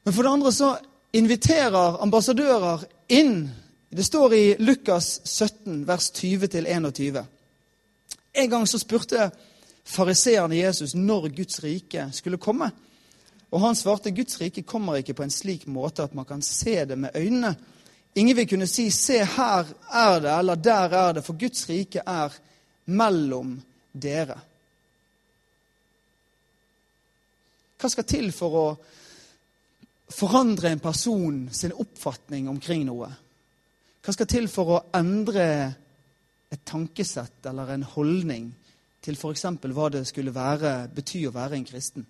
[0.03, 0.71] Men for det andre så
[1.13, 3.49] inviterer ambassadører inn.
[3.89, 7.21] Det står i Lukas 17, vers 20-21.
[8.33, 9.29] En gang så spurte
[9.83, 12.71] fariseerne Jesus når Guds rike skulle komme.
[13.51, 16.85] Og han svarte Guds rike kommer ikke på en slik måte at man kan se
[16.87, 17.55] det med øynene.
[18.15, 22.01] Ingen vil kunne si 'se, her er det', eller 'der er det', for Guds rike
[22.07, 22.29] er
[22.85, 23.53] mellom
[23.91, 24.37] dere.
[27.81, 28.65] Hva skal til for å
[30.11, 33.09] forandre en person sin oppfatning omkring noe?
[34.01, 35.45] Hva skal til for å endre
[36.51, 38.49] et tankesett eller en holdning
[39.01, 39.45] til f.eks.
[39.73, 42.05] hva det skulle være, bety å være en kristen?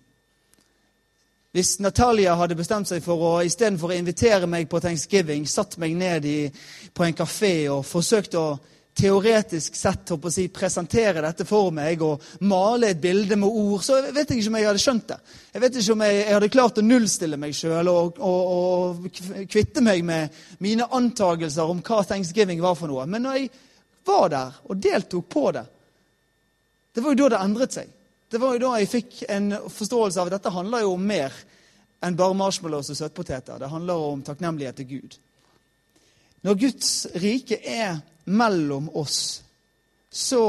[1.52, 5.92] Hvis Natalia hadde bestemt seg for å istedenfor å invitere meg på thanksgiving, satt meg
[6.00, 6.36] ned i,
[6.92, 8.46] på en kafé og forsøkt å
[8.94, 13.98] teoretisk sett å si, presentere dette for meg og male et bilde med ord, så
[13.98, 15.18] jeg vet ikke om jeg hadde skjønt det.
[15.54, 19.46] Jeg vet ikke om jeg, jeg hadde klart å nullstille meg sjøl og, og, og,
[19.50, 23.06] kvitte meg med mine antagelser om hva thanksgiving var for noe.
[23.08, 23.50] Men når jeg
[24.08, 25.64] var der og deltok på det,
[26.92, 27.98] det var jo da det endret seg.
[28.32, 31.34] Det var jo da jeg fikk en forståelse av at dette handler jo om mer
[32.02, 33.60] enn bare marshmallows og søtpoteter.
[33.60, 35.16] Det handler om takknemlighet til Gud.
[36.42, 39.42] Når Guds rike er mellom oss,
[40.10, 40.42] så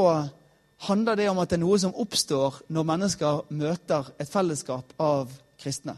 [0.88, 5.30] handler det om at det er noe som oppstår når mennesker møter et fellesskap av
[5.60, 5.96] kristne.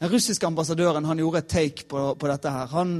[0.00, 2.50] Den russiske ambassadøren han gjorde et take på, på dette.
[2.50, 2.72] her.
[2.72, 2.96] Han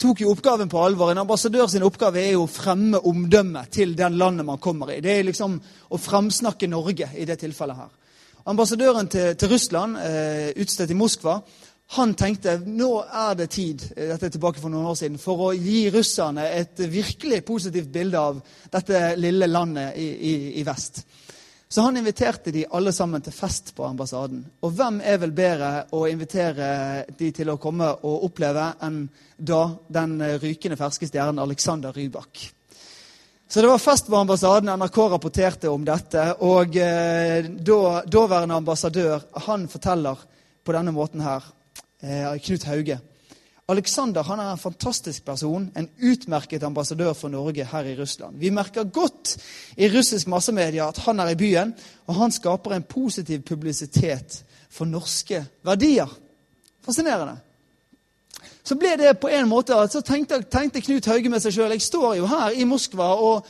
[0.00, 1.12] tok jo oppgaven på alvor.
[1.12, 5.00] En ambassadør sin oppgave er jo å fremme omdømmet til den landet man kommer i.
[5.04, 5.58] Det er liksom
[5.90, 7.92] å fremsnakke Norge i det tilfellet her.
[8.50, 11.36] Ambassadøren til, til Russland, eh, utstedt i Moskva,
[11.92, 15.50] han tenkte nå er det tid dette er tilbake for noen år siden, for å
[15.52, 18.38] gi russerne et virkelig positivt bilde av
[18.72, 21.02] dette lille landet i, i, i vest.
[21.72, 24.42] Så han inviterte de alle sammen til fest på ambassaden.
[24.60, 26.66] Og hvem er vel bedre å invitere
[27.16, 32.42] de til å komme og oppleve enn da den rykende ferske stjernen Alexander Rybak?
[33.48, 34.68] Så det var fest på ambassaden.
[34.80, 36.26] NRK rapporterte om dette.
[36.44, 40.20] Og eh, daværende ambassadør han forteller
[40.64, 41.61] på denne måten her eh,
[42.02, 42.98] Knut Hauge.
[43.70, 48.36] Alexander han er en fantastisk person, en utmerket ambassadør for Norge her i Russland.
[48.38, 49.36] Vi merker godt
[49.76, 51.74] i russisk massemedia at han er i byen,
[52.06, 56.10] og han skaper en positiv publisitet for norske verdier.
[56.84, 57.38] Fascinerende.
[58.64, 61.74] Så ble det på en måte, at så tenkte, tenkte Knut Hauge med seg sjøl
[61.74, 63.46] Jeg står jo her i Moskva og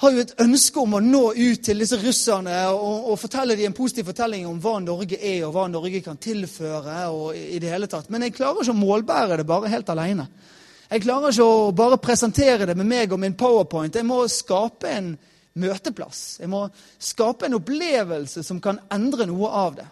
[0.00, 3.68] har jo et ønske om å nå ut til disse russerne og, og, fortelle dem
[3.68, 7.02] en positiv fortelling om hva Norge er, og hva Norge kan tilføre.
[7.12, 8.08] og i det hele tatt.
[8.08, 10.24] Men jeg klarer ikke å målbære det bare helt alene.
[10.90, 13.94] Jeg klarer ikke å bare presentere det med meg og min powerpoint.
[13.94, 15.12] Jeg må skape en
[15.60, 16.40] møteplass.
[16.40, 16.64] Jeg må
[16.98, 19.86] skape en opplevelse som kan endre noe av det.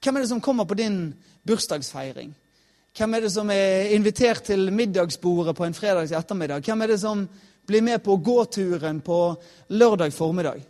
[0.00, 1.10] Hvem er det som kommer på din
[1.44, 2.32] bursdagsfeiring?
[2.96, 6.64] Hvem er det som er invitert til middagsbordet på en fredags ettermiddag?
[6.64, 7.26] Hvem er det som
[7.68, 9.20] bli med på gåturen på
[9.68, 10.64] lørdag formiddag.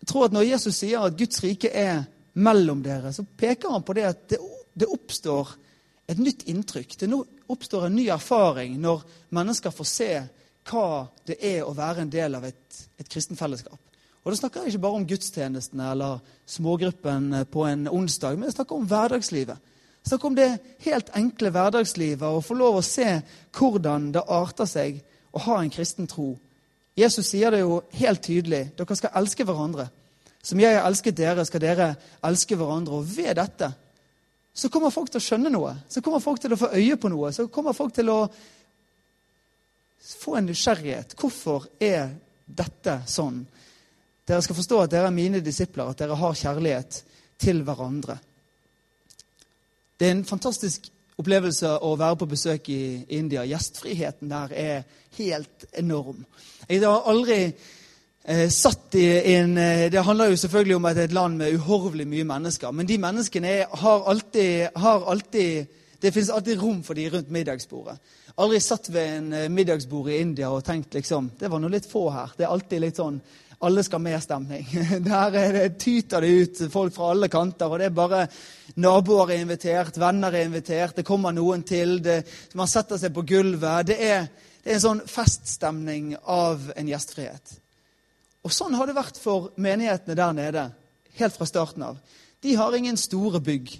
[0.00, 2.04] Jeg tror at Når Jesus sier at Guds rike er
[2.38, 4.38] mellom dere, så peker han på det at det,
[4.76, 5.56] det oppstår
[6.08, 6.98] et nytt inntrykk.
[7.00, 7.08] Det
[7.48, 10.12] oppstår en ny erfaring når mennesker får se
[10.68, 13.80] hva det er å være en del av et, et kristent fellesskap.
[14.24, 18.58] Og Da snakker jeg ikke bare om gudstjenestene eller smågruppen på en onsdag, men jeg
[18.58, 19.68] snakker om hverdagslivet.
[20.04, 20.50] Jeg snakker om det
[20.84, 23.22] helt enkle hverdagslivet og få lov å se
[23.56, 25.00] hvordan det arter seg
[25.32, 26.32] å ha en kristen tro.
[26.98, 28.62] Jesus sier det jo helt tydelig.
[28.76, 29.88] Dere skal elske hverandre.
[30.42, 31.92] Som jeg har elsket dere, skal dere
[32.26, 32.98] elske hverandre.
[32.98, 33.70] Og ved dette
[34.58, 35.74] så kommer folk til å skjønne noe.
[35.86, 37.30] Så kommer folk til å få øye på noe.
[37.34, 38.18] Så kommer folk til å
[40.02, 41.14] få en nysgjerrighet.
[41.18, 42.10] Hvorfor er
[42.46, 43.44] dette sånn?
[44.26, 47.02] Dere skal forstå at dere er mine disipler, at dere har kjærlighet
[47.38, 48.18] til hverandre.
[49.98, 52.82] Det er en fantastisk opplevelse å være på besøk i
[53.18, 53.44] India.
[53.46, 54.84] Gjestfriheten der er
[55.18, 56.22] helt enorm.
[56.68, 61.02] Jeg har aldri eh, satt i en eh, Det handler jo selvfølgelig om at det
[61.02, 62.70] er et land med uhorvelig mye mennesker.
[62.70, 65.66] Men de menneskene er, har, alltid, har alltid
[65.98, 67.98] Det finnes alltid rom for de rundt middagsbordet.
[68.38, 71.90] Aldri satt ved en eh, middagsbord i India og tenkt liksom Det var nå litt
[71.90, 72.30] få her.
[72.36, 73.18] Det er alltid litt sånn
[73.60, 74.66] alle skal med-stemning.
[75.08, 77.66] Der det, tyter det ut folk fra alle kanter.
[77.66, 78.26] og det er bare
[78.78, 81.98] Naboer er invitert, venner er invitert, det kommer noen til.
[82.02, 82.20] Det,
[82.54, 83.88] man setter seg på gulvet.
[83.90, 84.28] Det er,
[84.62, 87.56] det er en sånn feststemning av en gjestfrihet.
[88.46, 90.68] Og Sånn har det vært for menighetene der nede
[91.18, 91.98] helt fra starten av.
[92.40, 93.72] De har ingen store bygg.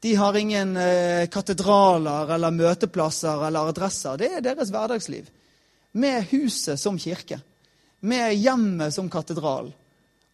[0.00, 4.20] De har ingen eh, katedraler eller møteplasser eller adresser.
[4.20, 5.26] Det er deres hverdagsliv.
[5.98, 7.40] Med huset som kirke
[8.06, 9.72] med hjemmet som katedral.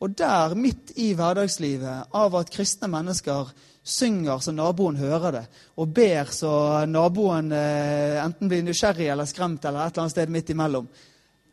[0.02, 5.42] Og der, midt i hverdagslivet, av at kristne mennesker synger så naboen hører det,
[5.78, 6.52] og ber så
[6.86, 10.88] naboen eh, enten blir nysgjerrig eller skremt eller et eller annet sted midt imellom,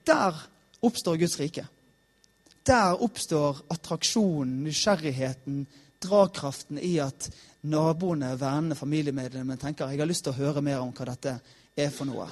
[0.05, 0.41] der
[0.85, 1.65] oppstår Guds rike.
[2.65, 5.63] Der oppstår attraksjonen, nysgjerrigheten,
[6.01, 7.29] dragkraften i at
[7.69, 11.33] naboene, vennene, familiemedlemmene tenker jeg har lyst til å høre mer om hva dette
[11.77, 12.29] er for noe.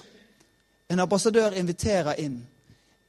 [0.88, 2.38] En ambassadør inviterer inn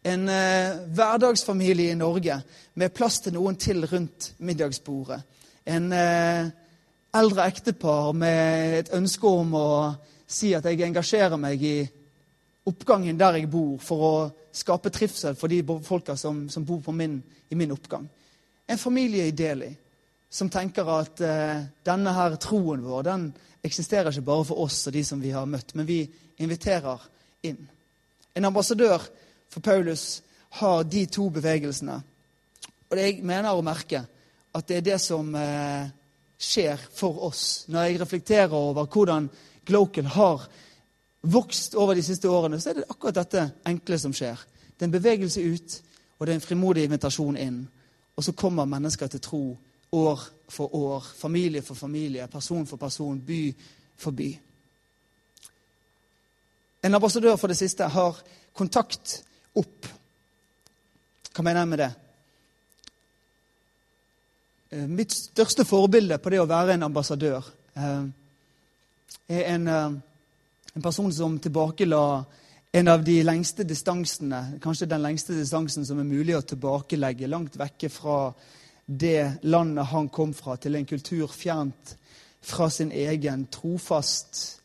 [0.03, 2.39] en eh, hverdagsfamilie i Norge
[2.79, 5.21] med plass til noen til rundt middagsbordet.
[5.69, 6.51] En eh,
[7.19, 9.69] eldre ektepar med et ønske om å
[10.29, 11.79] si at jeg engasjerer meg i
[12.69, 14.15] oppgangen der jeg bor, for å
[14.53, 18.07] skape trivsel for de folka som, som bor min, i min oppgang.
[18.69, 19.71] En familie i Delhi
[20.31, 23.31] som tenker at eh, denne her troen vår den
[23.65, 26.03] eksisterer ikke bare for oss og de som vi har møtt, men vi
[26.39, 27.01] inviterer
[27.49, 27.59] inn.
[28.37, 29.03] En ambassadør
[29.49, 30.23] for Paulus
[30.61, 31.99] har de to bevegelsene.
[32.89, 34.03] Og det jeg mener å merke,
[34.55, 35.91] at det er det som eh,
[36.39, 37.67] skjer for oss.
[37.69, 39.29] Når jeg reflekterer over hvordan
[39.69, 40.47] Glocal har
[41.29, 44.39] vokst over de siste årene, så er det akkurat dette enkle som skjer.
[44.73, 45.79] Det er en bevegelse ut,
[46.19, 47.63] og det er en frimodig invitasjon inn.
[48.17, 49.43] Og så kommer mennesker til tro
[49.93, 53.55] år for år, familie for familie, person for person, by
[53.97, 54.33] for by.
[56.83, 58.17] En ambassadør for det siste har
[58.55, 59.25] kontakt
[59.59, 59.89] opp.
[61.35, 61.91] Hva mener jeg med det?
[64.71, 67.47] Eh, mitt største forbilde på det å være en ambassadør
[67.79, 68.03] eh,
[69.33, 69.95] er en, eh,
[70.75, 72.03] en person som tilbakela
[72.73, 77.57] en av de lengste distansene, kanskje den lengste distansen som er mulig å tilbakelegge, langt
[77.57, 78.19] vekke fra
[78.85, 81.95] det landet han kom fra, til en kultur fjernt
[82.45, 83.47] fra sin egen.
[83.53, 84.61] Trofast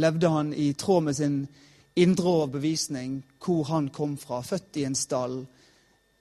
[0.00, 1.36] levde han i tråd med sin
[1.96, 4.40] indre overbevisning, hvor han kom fra.
[4.42, 5.44] Født i en stall,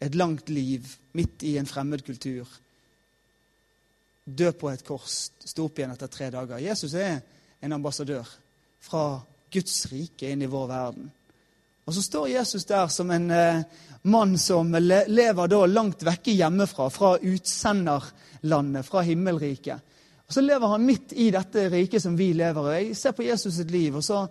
[0.01, 2.47] et langt liv midt i en fremmed kultur
[4.25, 6.61] dø på et kors, stå opp igjen etter tre dager.
[6.63, 7.19] Jesus er
[7.63, 8.27] en ambassadør
[8.83, 9.19] fra
[9.53, 11.09] Guds rike inn i vår verden.
[11.83, 13.63] Og så står Jesus der som en eh,
[14.07, 19.91] mann som le lever da langt vekke hjemmefra, fra utsenderlandet, fra himmelriket.
[20.23, 22.87] Og Så lever han midt i dette riket som vi lever i.
[22.87, 24.23] Jeg ser på Jesus sitt liv, og så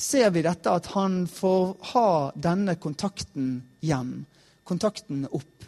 [0.00, 4.24] ser vi dette at han får ha denne kontakten hjem.
[4.64, 5.66] Kontakten opp.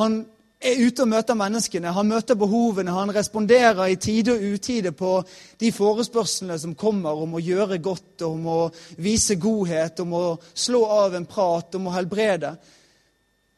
[0.00, 0.22] Han
[0.60, 1.92] er ute og møter menneskene.
[1.92, 2.94] Han møter behovene.
[2.96, 5.18] Han responderer i tide og utide på
[5.60, 8.60] de forespørslene som kommer om å gjøre godt, om å
[9.02, 12.56] vise godhet, om å slå av en prat, om å helbrede.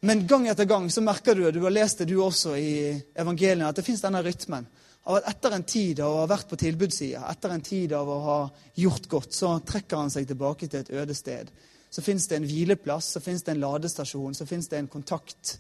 [0.07, 2.75] Men gang etter gang så merker du, du har lest det du også i
[3.19, 4.67] evangeliene, at det fins denne rytmen.
[5.09, 8.09] Av at etter en tid av å ha vært på tilbudssida, etter en tid av
[8.13, 8.39] å ha
[8.77, 11.49] gjort godt, så trekker han seg tilbake til et øde sted.
[11.89, 15.55] Så fins det en hvileplass, så fins det en ladestasjon, så fins det en kontakt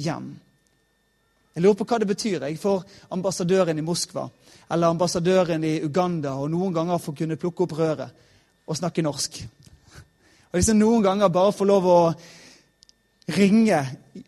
[0.00, 0.30] hjem.
[1.56, 2.84] Jeg lurer på hva det betyr jeg for
[3.16, 4.26] ambassadøren i Moskva
[4.68, 8.24] eller ambassadøren i Uganda og noen ganger få kunne plukke opp røret
[8.66, 9.38] og snakke norsk.
[10.50, 12.00] Og liksom noen ganger bare få lov å
[13.36, 13.78] ringe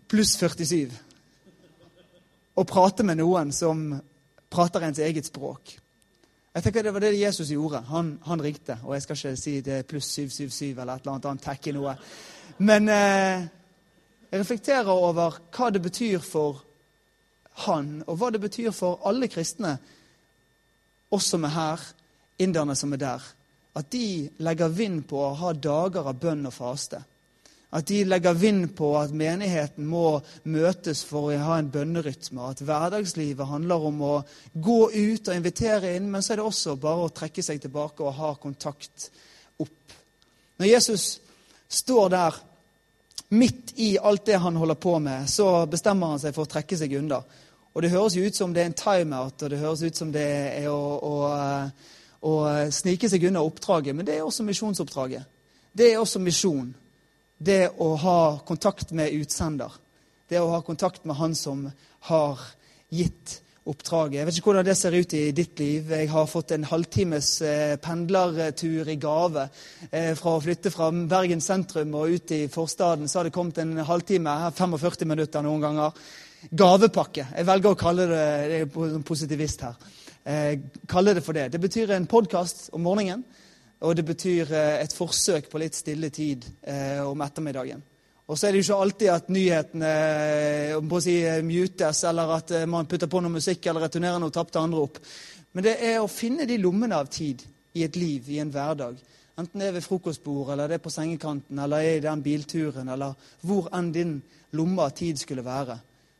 [0.08, 0.96] pluss 47
[2.58, 3.92] og prate med noen som
[4.50, 5.76] prater ens eget språk.
[6.54, 7.82] Jeg tenker Det var det Jesus gjorde.
[7.86, 8.78] Han, han ringte.
[8.84, 11.72] Og jeg skal ikke si det er pluss 777 eller et eller annet annet tacky
[11.76, 11.94] noe.
[12.58, 13.44] Men eh,
[14.30, 16.64] jeg reflekterer over hva det betyr for
[17.64, 19.76] han, og hva det betyr for alle kristne,
[21.10, 21.84] oss som er her,
[22.38, 23.28] inderne som er der.
[23.78, 27.00] At de legger vind på å ha dager av bønn og faste.
[27.70, 32.46] At de legger vind på at menigheten må møtes for å ha en bønnerytme.
[32.48, 34.12] At hverdagslivet handler om å
[34.54, 38.04] gå ut og invitere inn, men så er det også bare å trekke seg tilbake
[38.06, 39.10] og ha kontakt
[39.60, 39.96] opp.
[40.58, 41.10] Når Jesus
[41.68, 42.40] står der
[43.36, 46.80] midt i alt det han holder på med, så bestemmer han seg for å trekke
[46.80, 47.20] seg unna.
[47.76, 50.08] Og det høres jo ut som det er en timeout, og det høres ut som
[50.12, 50.24] det
[50.56, 51.14] er å, å,
[52.24, 52.34] å
[52.72, 53.92] snike seg unna oppdraget.
[53.94, 55.28] Men det er også misjonsoppdraget.
[55.76, 56.72] Det er også misjon.
[57.38, 59.70] Det å ha kontakt med utsender.
[60.28, 61.68] Det å ha kontakt med han som
[62.10, 62.40] har
[62.90, 64.18] gitt oppdraget.
[64.18, 65.92] Jeg vet ikke hvordan det ser ut i ditt liv.
[65.92, 69.48] Jeg har fått en halvtimes eh, pendlertur i gave.
[69.90, 73.60] Eh, fra å flytte fra Bergen sentrum og ut i forstaden så har det kommet
[73.62, 76.02] en halvtime, 45 minutter noen ganger
[76.50, 77.28] gavepakke.
[77.36, 79.78] Jeg velger å kalle det det er positivist her.
[80.24, 80.54] Eh,
[80.90, 81.50] kalle det for det.
[81.52, 83.24] Det betyr en podkast om morgenen,
[83.80, 87.82] og det betyr eh, et forsøk på litt stille tid eh, om ettermiddagen.
[88.28, 92.54] Og så er det jo ikke alltid at nyhetene eh, på si, mutes, eller at
[92.68, 94.98] man putter på noe musikk eller returnerer noe tapte andre opp.
[95.54, 97.44] Men det er å finne de lommene av tid
[97.78, 98.98] i et liv, i en hverdag.
[99.38, 102.90] Enten det er ved frokostbordet, eller det er på sengekanten, eller er i den bilturen,
[102.90, 103.14] eller
[103.46, 104.16] hvor enn din
[104.58, 105.78] lomme av tid skulle være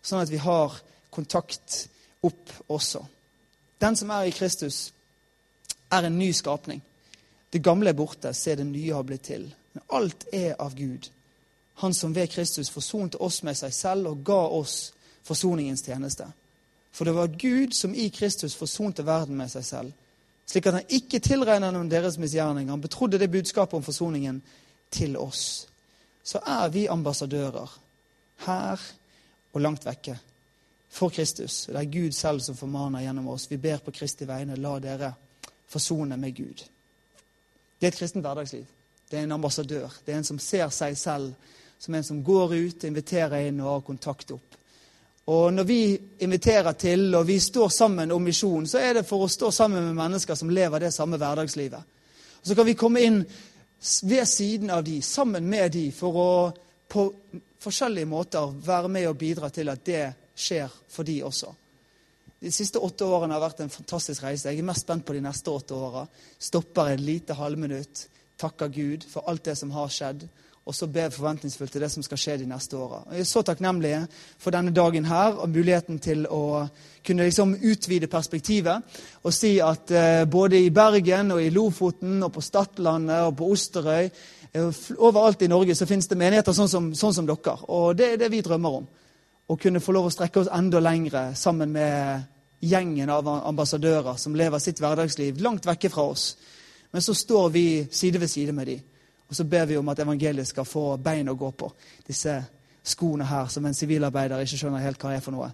[0.09, 0.77] sånn at vi har
[1.11, 1.87] kontakt
[2.25, 3.03] opp også.
[3.79, 4.89] Den som er i Kristus,
[5.93, 6.83] er en ny skapning.
[7.53, 9.47] Det gamle er borte, se det nye har blitt til.
[9.73, 11.09] Men alt er av Gud.
[11.81, 14.93] Han som ved Kristus forsonte oss med seg selv og ga oss
[15.25, 16.27] forsoningens tjeneste.
[16.93, 19.93] For det var Gud som i Kristus forsonte verden med seg selv,
[20.49, 22.71] slik at han ikke tilregner noen deres misgjerning.
[22.73, 24.41] Han betrodde det budskapet om forsoningen
[24.91, 25.69] til oss.
[26.25, 27.77] Så er vi ambassadører
[28.47, 28.89] her
[29.53, 30.17] og langt vekke
[30.91, 31.67] for Kristus.
[31.69, 33.47] Det er Gud selv som formaner gjennom oss.
[33.51, 35.13] Vi ber på Kristi vegne, la dere
[35.69, 36.65] forsone med Gud.
[37.79, 38.67] Det er et kristent hverdagsliv.
[39.11, 39.93] Det er en ambassadør.
[40.07, 41.33] Det er en som ser seg selv
[41.79, 44.57] som en som går ut, inviterer inn og har kontakt opp.
[45.29, 45.83] Og når vi
[46.25, 49.85] inviterer til og vi står sammen om misjon, så er det for å stå sammen
[49.85, 51.95] med mennesker som lever det samme hverdagslivet.
[52.41, 53.21] Og Så kan vi komme inn
[54.03, 56.31] ved siden av de, sammen med de, for å
[56.89, 57.05] på
[57.61, 60.05] forskjellige måter være med og bidra til at det
[60.35, 61.53] skjer for de også.
[62.39, 64.53] De siste åtte årene har vært en fantastisk reise.
[64.53, 66.05] Jeg er mest spent på de neste åtte åra.
[66.39, 68.05] Stopper et lite halvminutt,
[68.39, 70.23] takker Gud for alt det som har skjedd,
[70.69, 73.01] og så ber forventningsfullt til det som skal skje de neste åra.
[73.11, 73.95] Jeg er så takknemlig
[74.39, 76.69] for denne dagen her og muligheten til å
[77.07, 82.35] kunne liksom utvide perspektivet og si at eh, både i Bergen og i Lofoten og
[82.37, 86.93] på Stadlandet og på Osterøy eh, Overalt i Norge så finnes det menigheter sånn som,
[86.95, 87.57] sånn som dere.
[87.73, 88.87] Og det er det vi drømmer om.
[89.49, 92.27] Å kunne få lov å strekke oss enda lengre sammen med
[92.61, 96.33] gjengen av ambassadører som lever sitt hverdagsliv langt vekke fra oss.
[96.91, 98.83] Men så står vi side ved side med dem.
[99.29, 101.69] Og så ber vi om at evangeliet skal få bein å gå på.
[102.07, 102.39] Disse
[102.89, 105.51] skoene her, som en sivilarbeider ikke skjønner helt hva er for noe.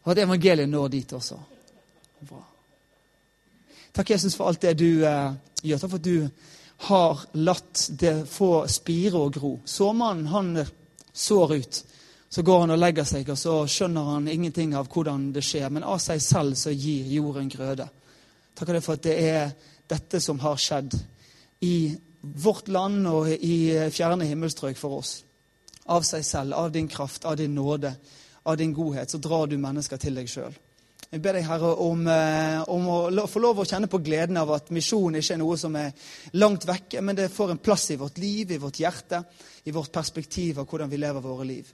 [0.00, 1.36] Og at evangeliet når dit også.
[2.24, 2.40] Bra.
[3.92, 5.82] Takk, Jesus, for alt det du eh, gjør.
[5.82, 6.49] Takk for at du
[6.80, 9.50] har latt det få spire og gro.
[9.64, 10.66] Såmannen, han
[11.12, 11.84] sår ut.
[12.28, 15.66] Så går han og legger seg, og så skjønner han ingenting av hvordan det skjer.
[15.68, 17.88] Men av seg selv så gir jorden grøde.
[18.56, 19.52] Takk for at det er
[19.90, 20.94] dette som har skjedd
[21.66, 25.12] i vårt land og i fjerne himmelstrøk for oss.
[25.90, 27.92] Av seg selv, av din kraft, av din nåde,
[28.42, 30.54] av din godhet, så drar du mennesker til deg sjøl.
[31.10, 32.84] Jeg ber deg, Herre, om, eh, om,
[33.18, 35.88] å få lov å kjenne på gleden av at misjon ikke er noe som er
[36.38, 39.18] langt vekke, men det får en plass i vårt liv, i vårt hjerte,
[39.66, 41.72] i vårt perspektiv av hvordan vi lever våre liv.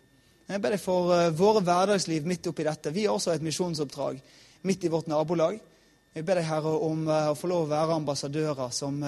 [0.48, 2.94] Jeg ber deg for uh, våre hverdagsliv midt oppi dette.
[2.94, 4.22] Vi har også et misjonsoppdrag
[4.64, 5.58] midt i vårt nabolag.
[6.16, 9.04] Jeg ber deg, Herre, om uh, å få lov å være ambassadører som,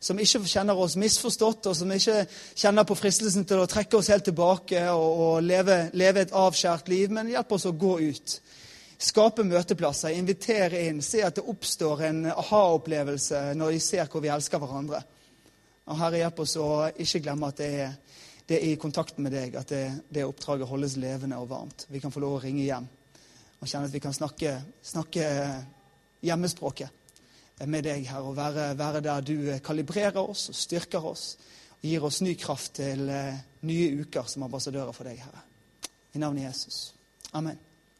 [0.00, 2.22] som, ikke kjenner oss misforstått, og som ikke
[2.54, 6.88] kjenner på fristelsen til å trekke oss helt tilbake og, og leve, leve, et avskjært
[6.88, 8.38] liv, men hjelp oss å gå ut.
[9.00, 14.28] Skape møteplasser, invitere inn, se at det oppstår en aha-opplevelse når de ser hvor vi
[14.32, 15.00] elsker hverandre.
[15.88, 17.94] Og Herre, hjelp oss å ikke glemme at det er,
[18.46, 21.86] det er i kontakten med deg at det, det oppdraget holdes levende og varmt.
[21.88, 22.88] Vi kan få lov å ringe hjem
[23.60, 25.24] og kjenne at vi kan snakke, snakke
[26.24, 29.34] hjemmespråket med deg, her, og være, være, der du
[29.64, 31.24] kalibrerer oss og styrker oss
[31.80, 35.44] og gir oss ny kraft til eh, nye uker som ambassadører for deg, Herre.
[36.16, 36.82] I navnet Jesus.
[37.36, 37.69] Amen.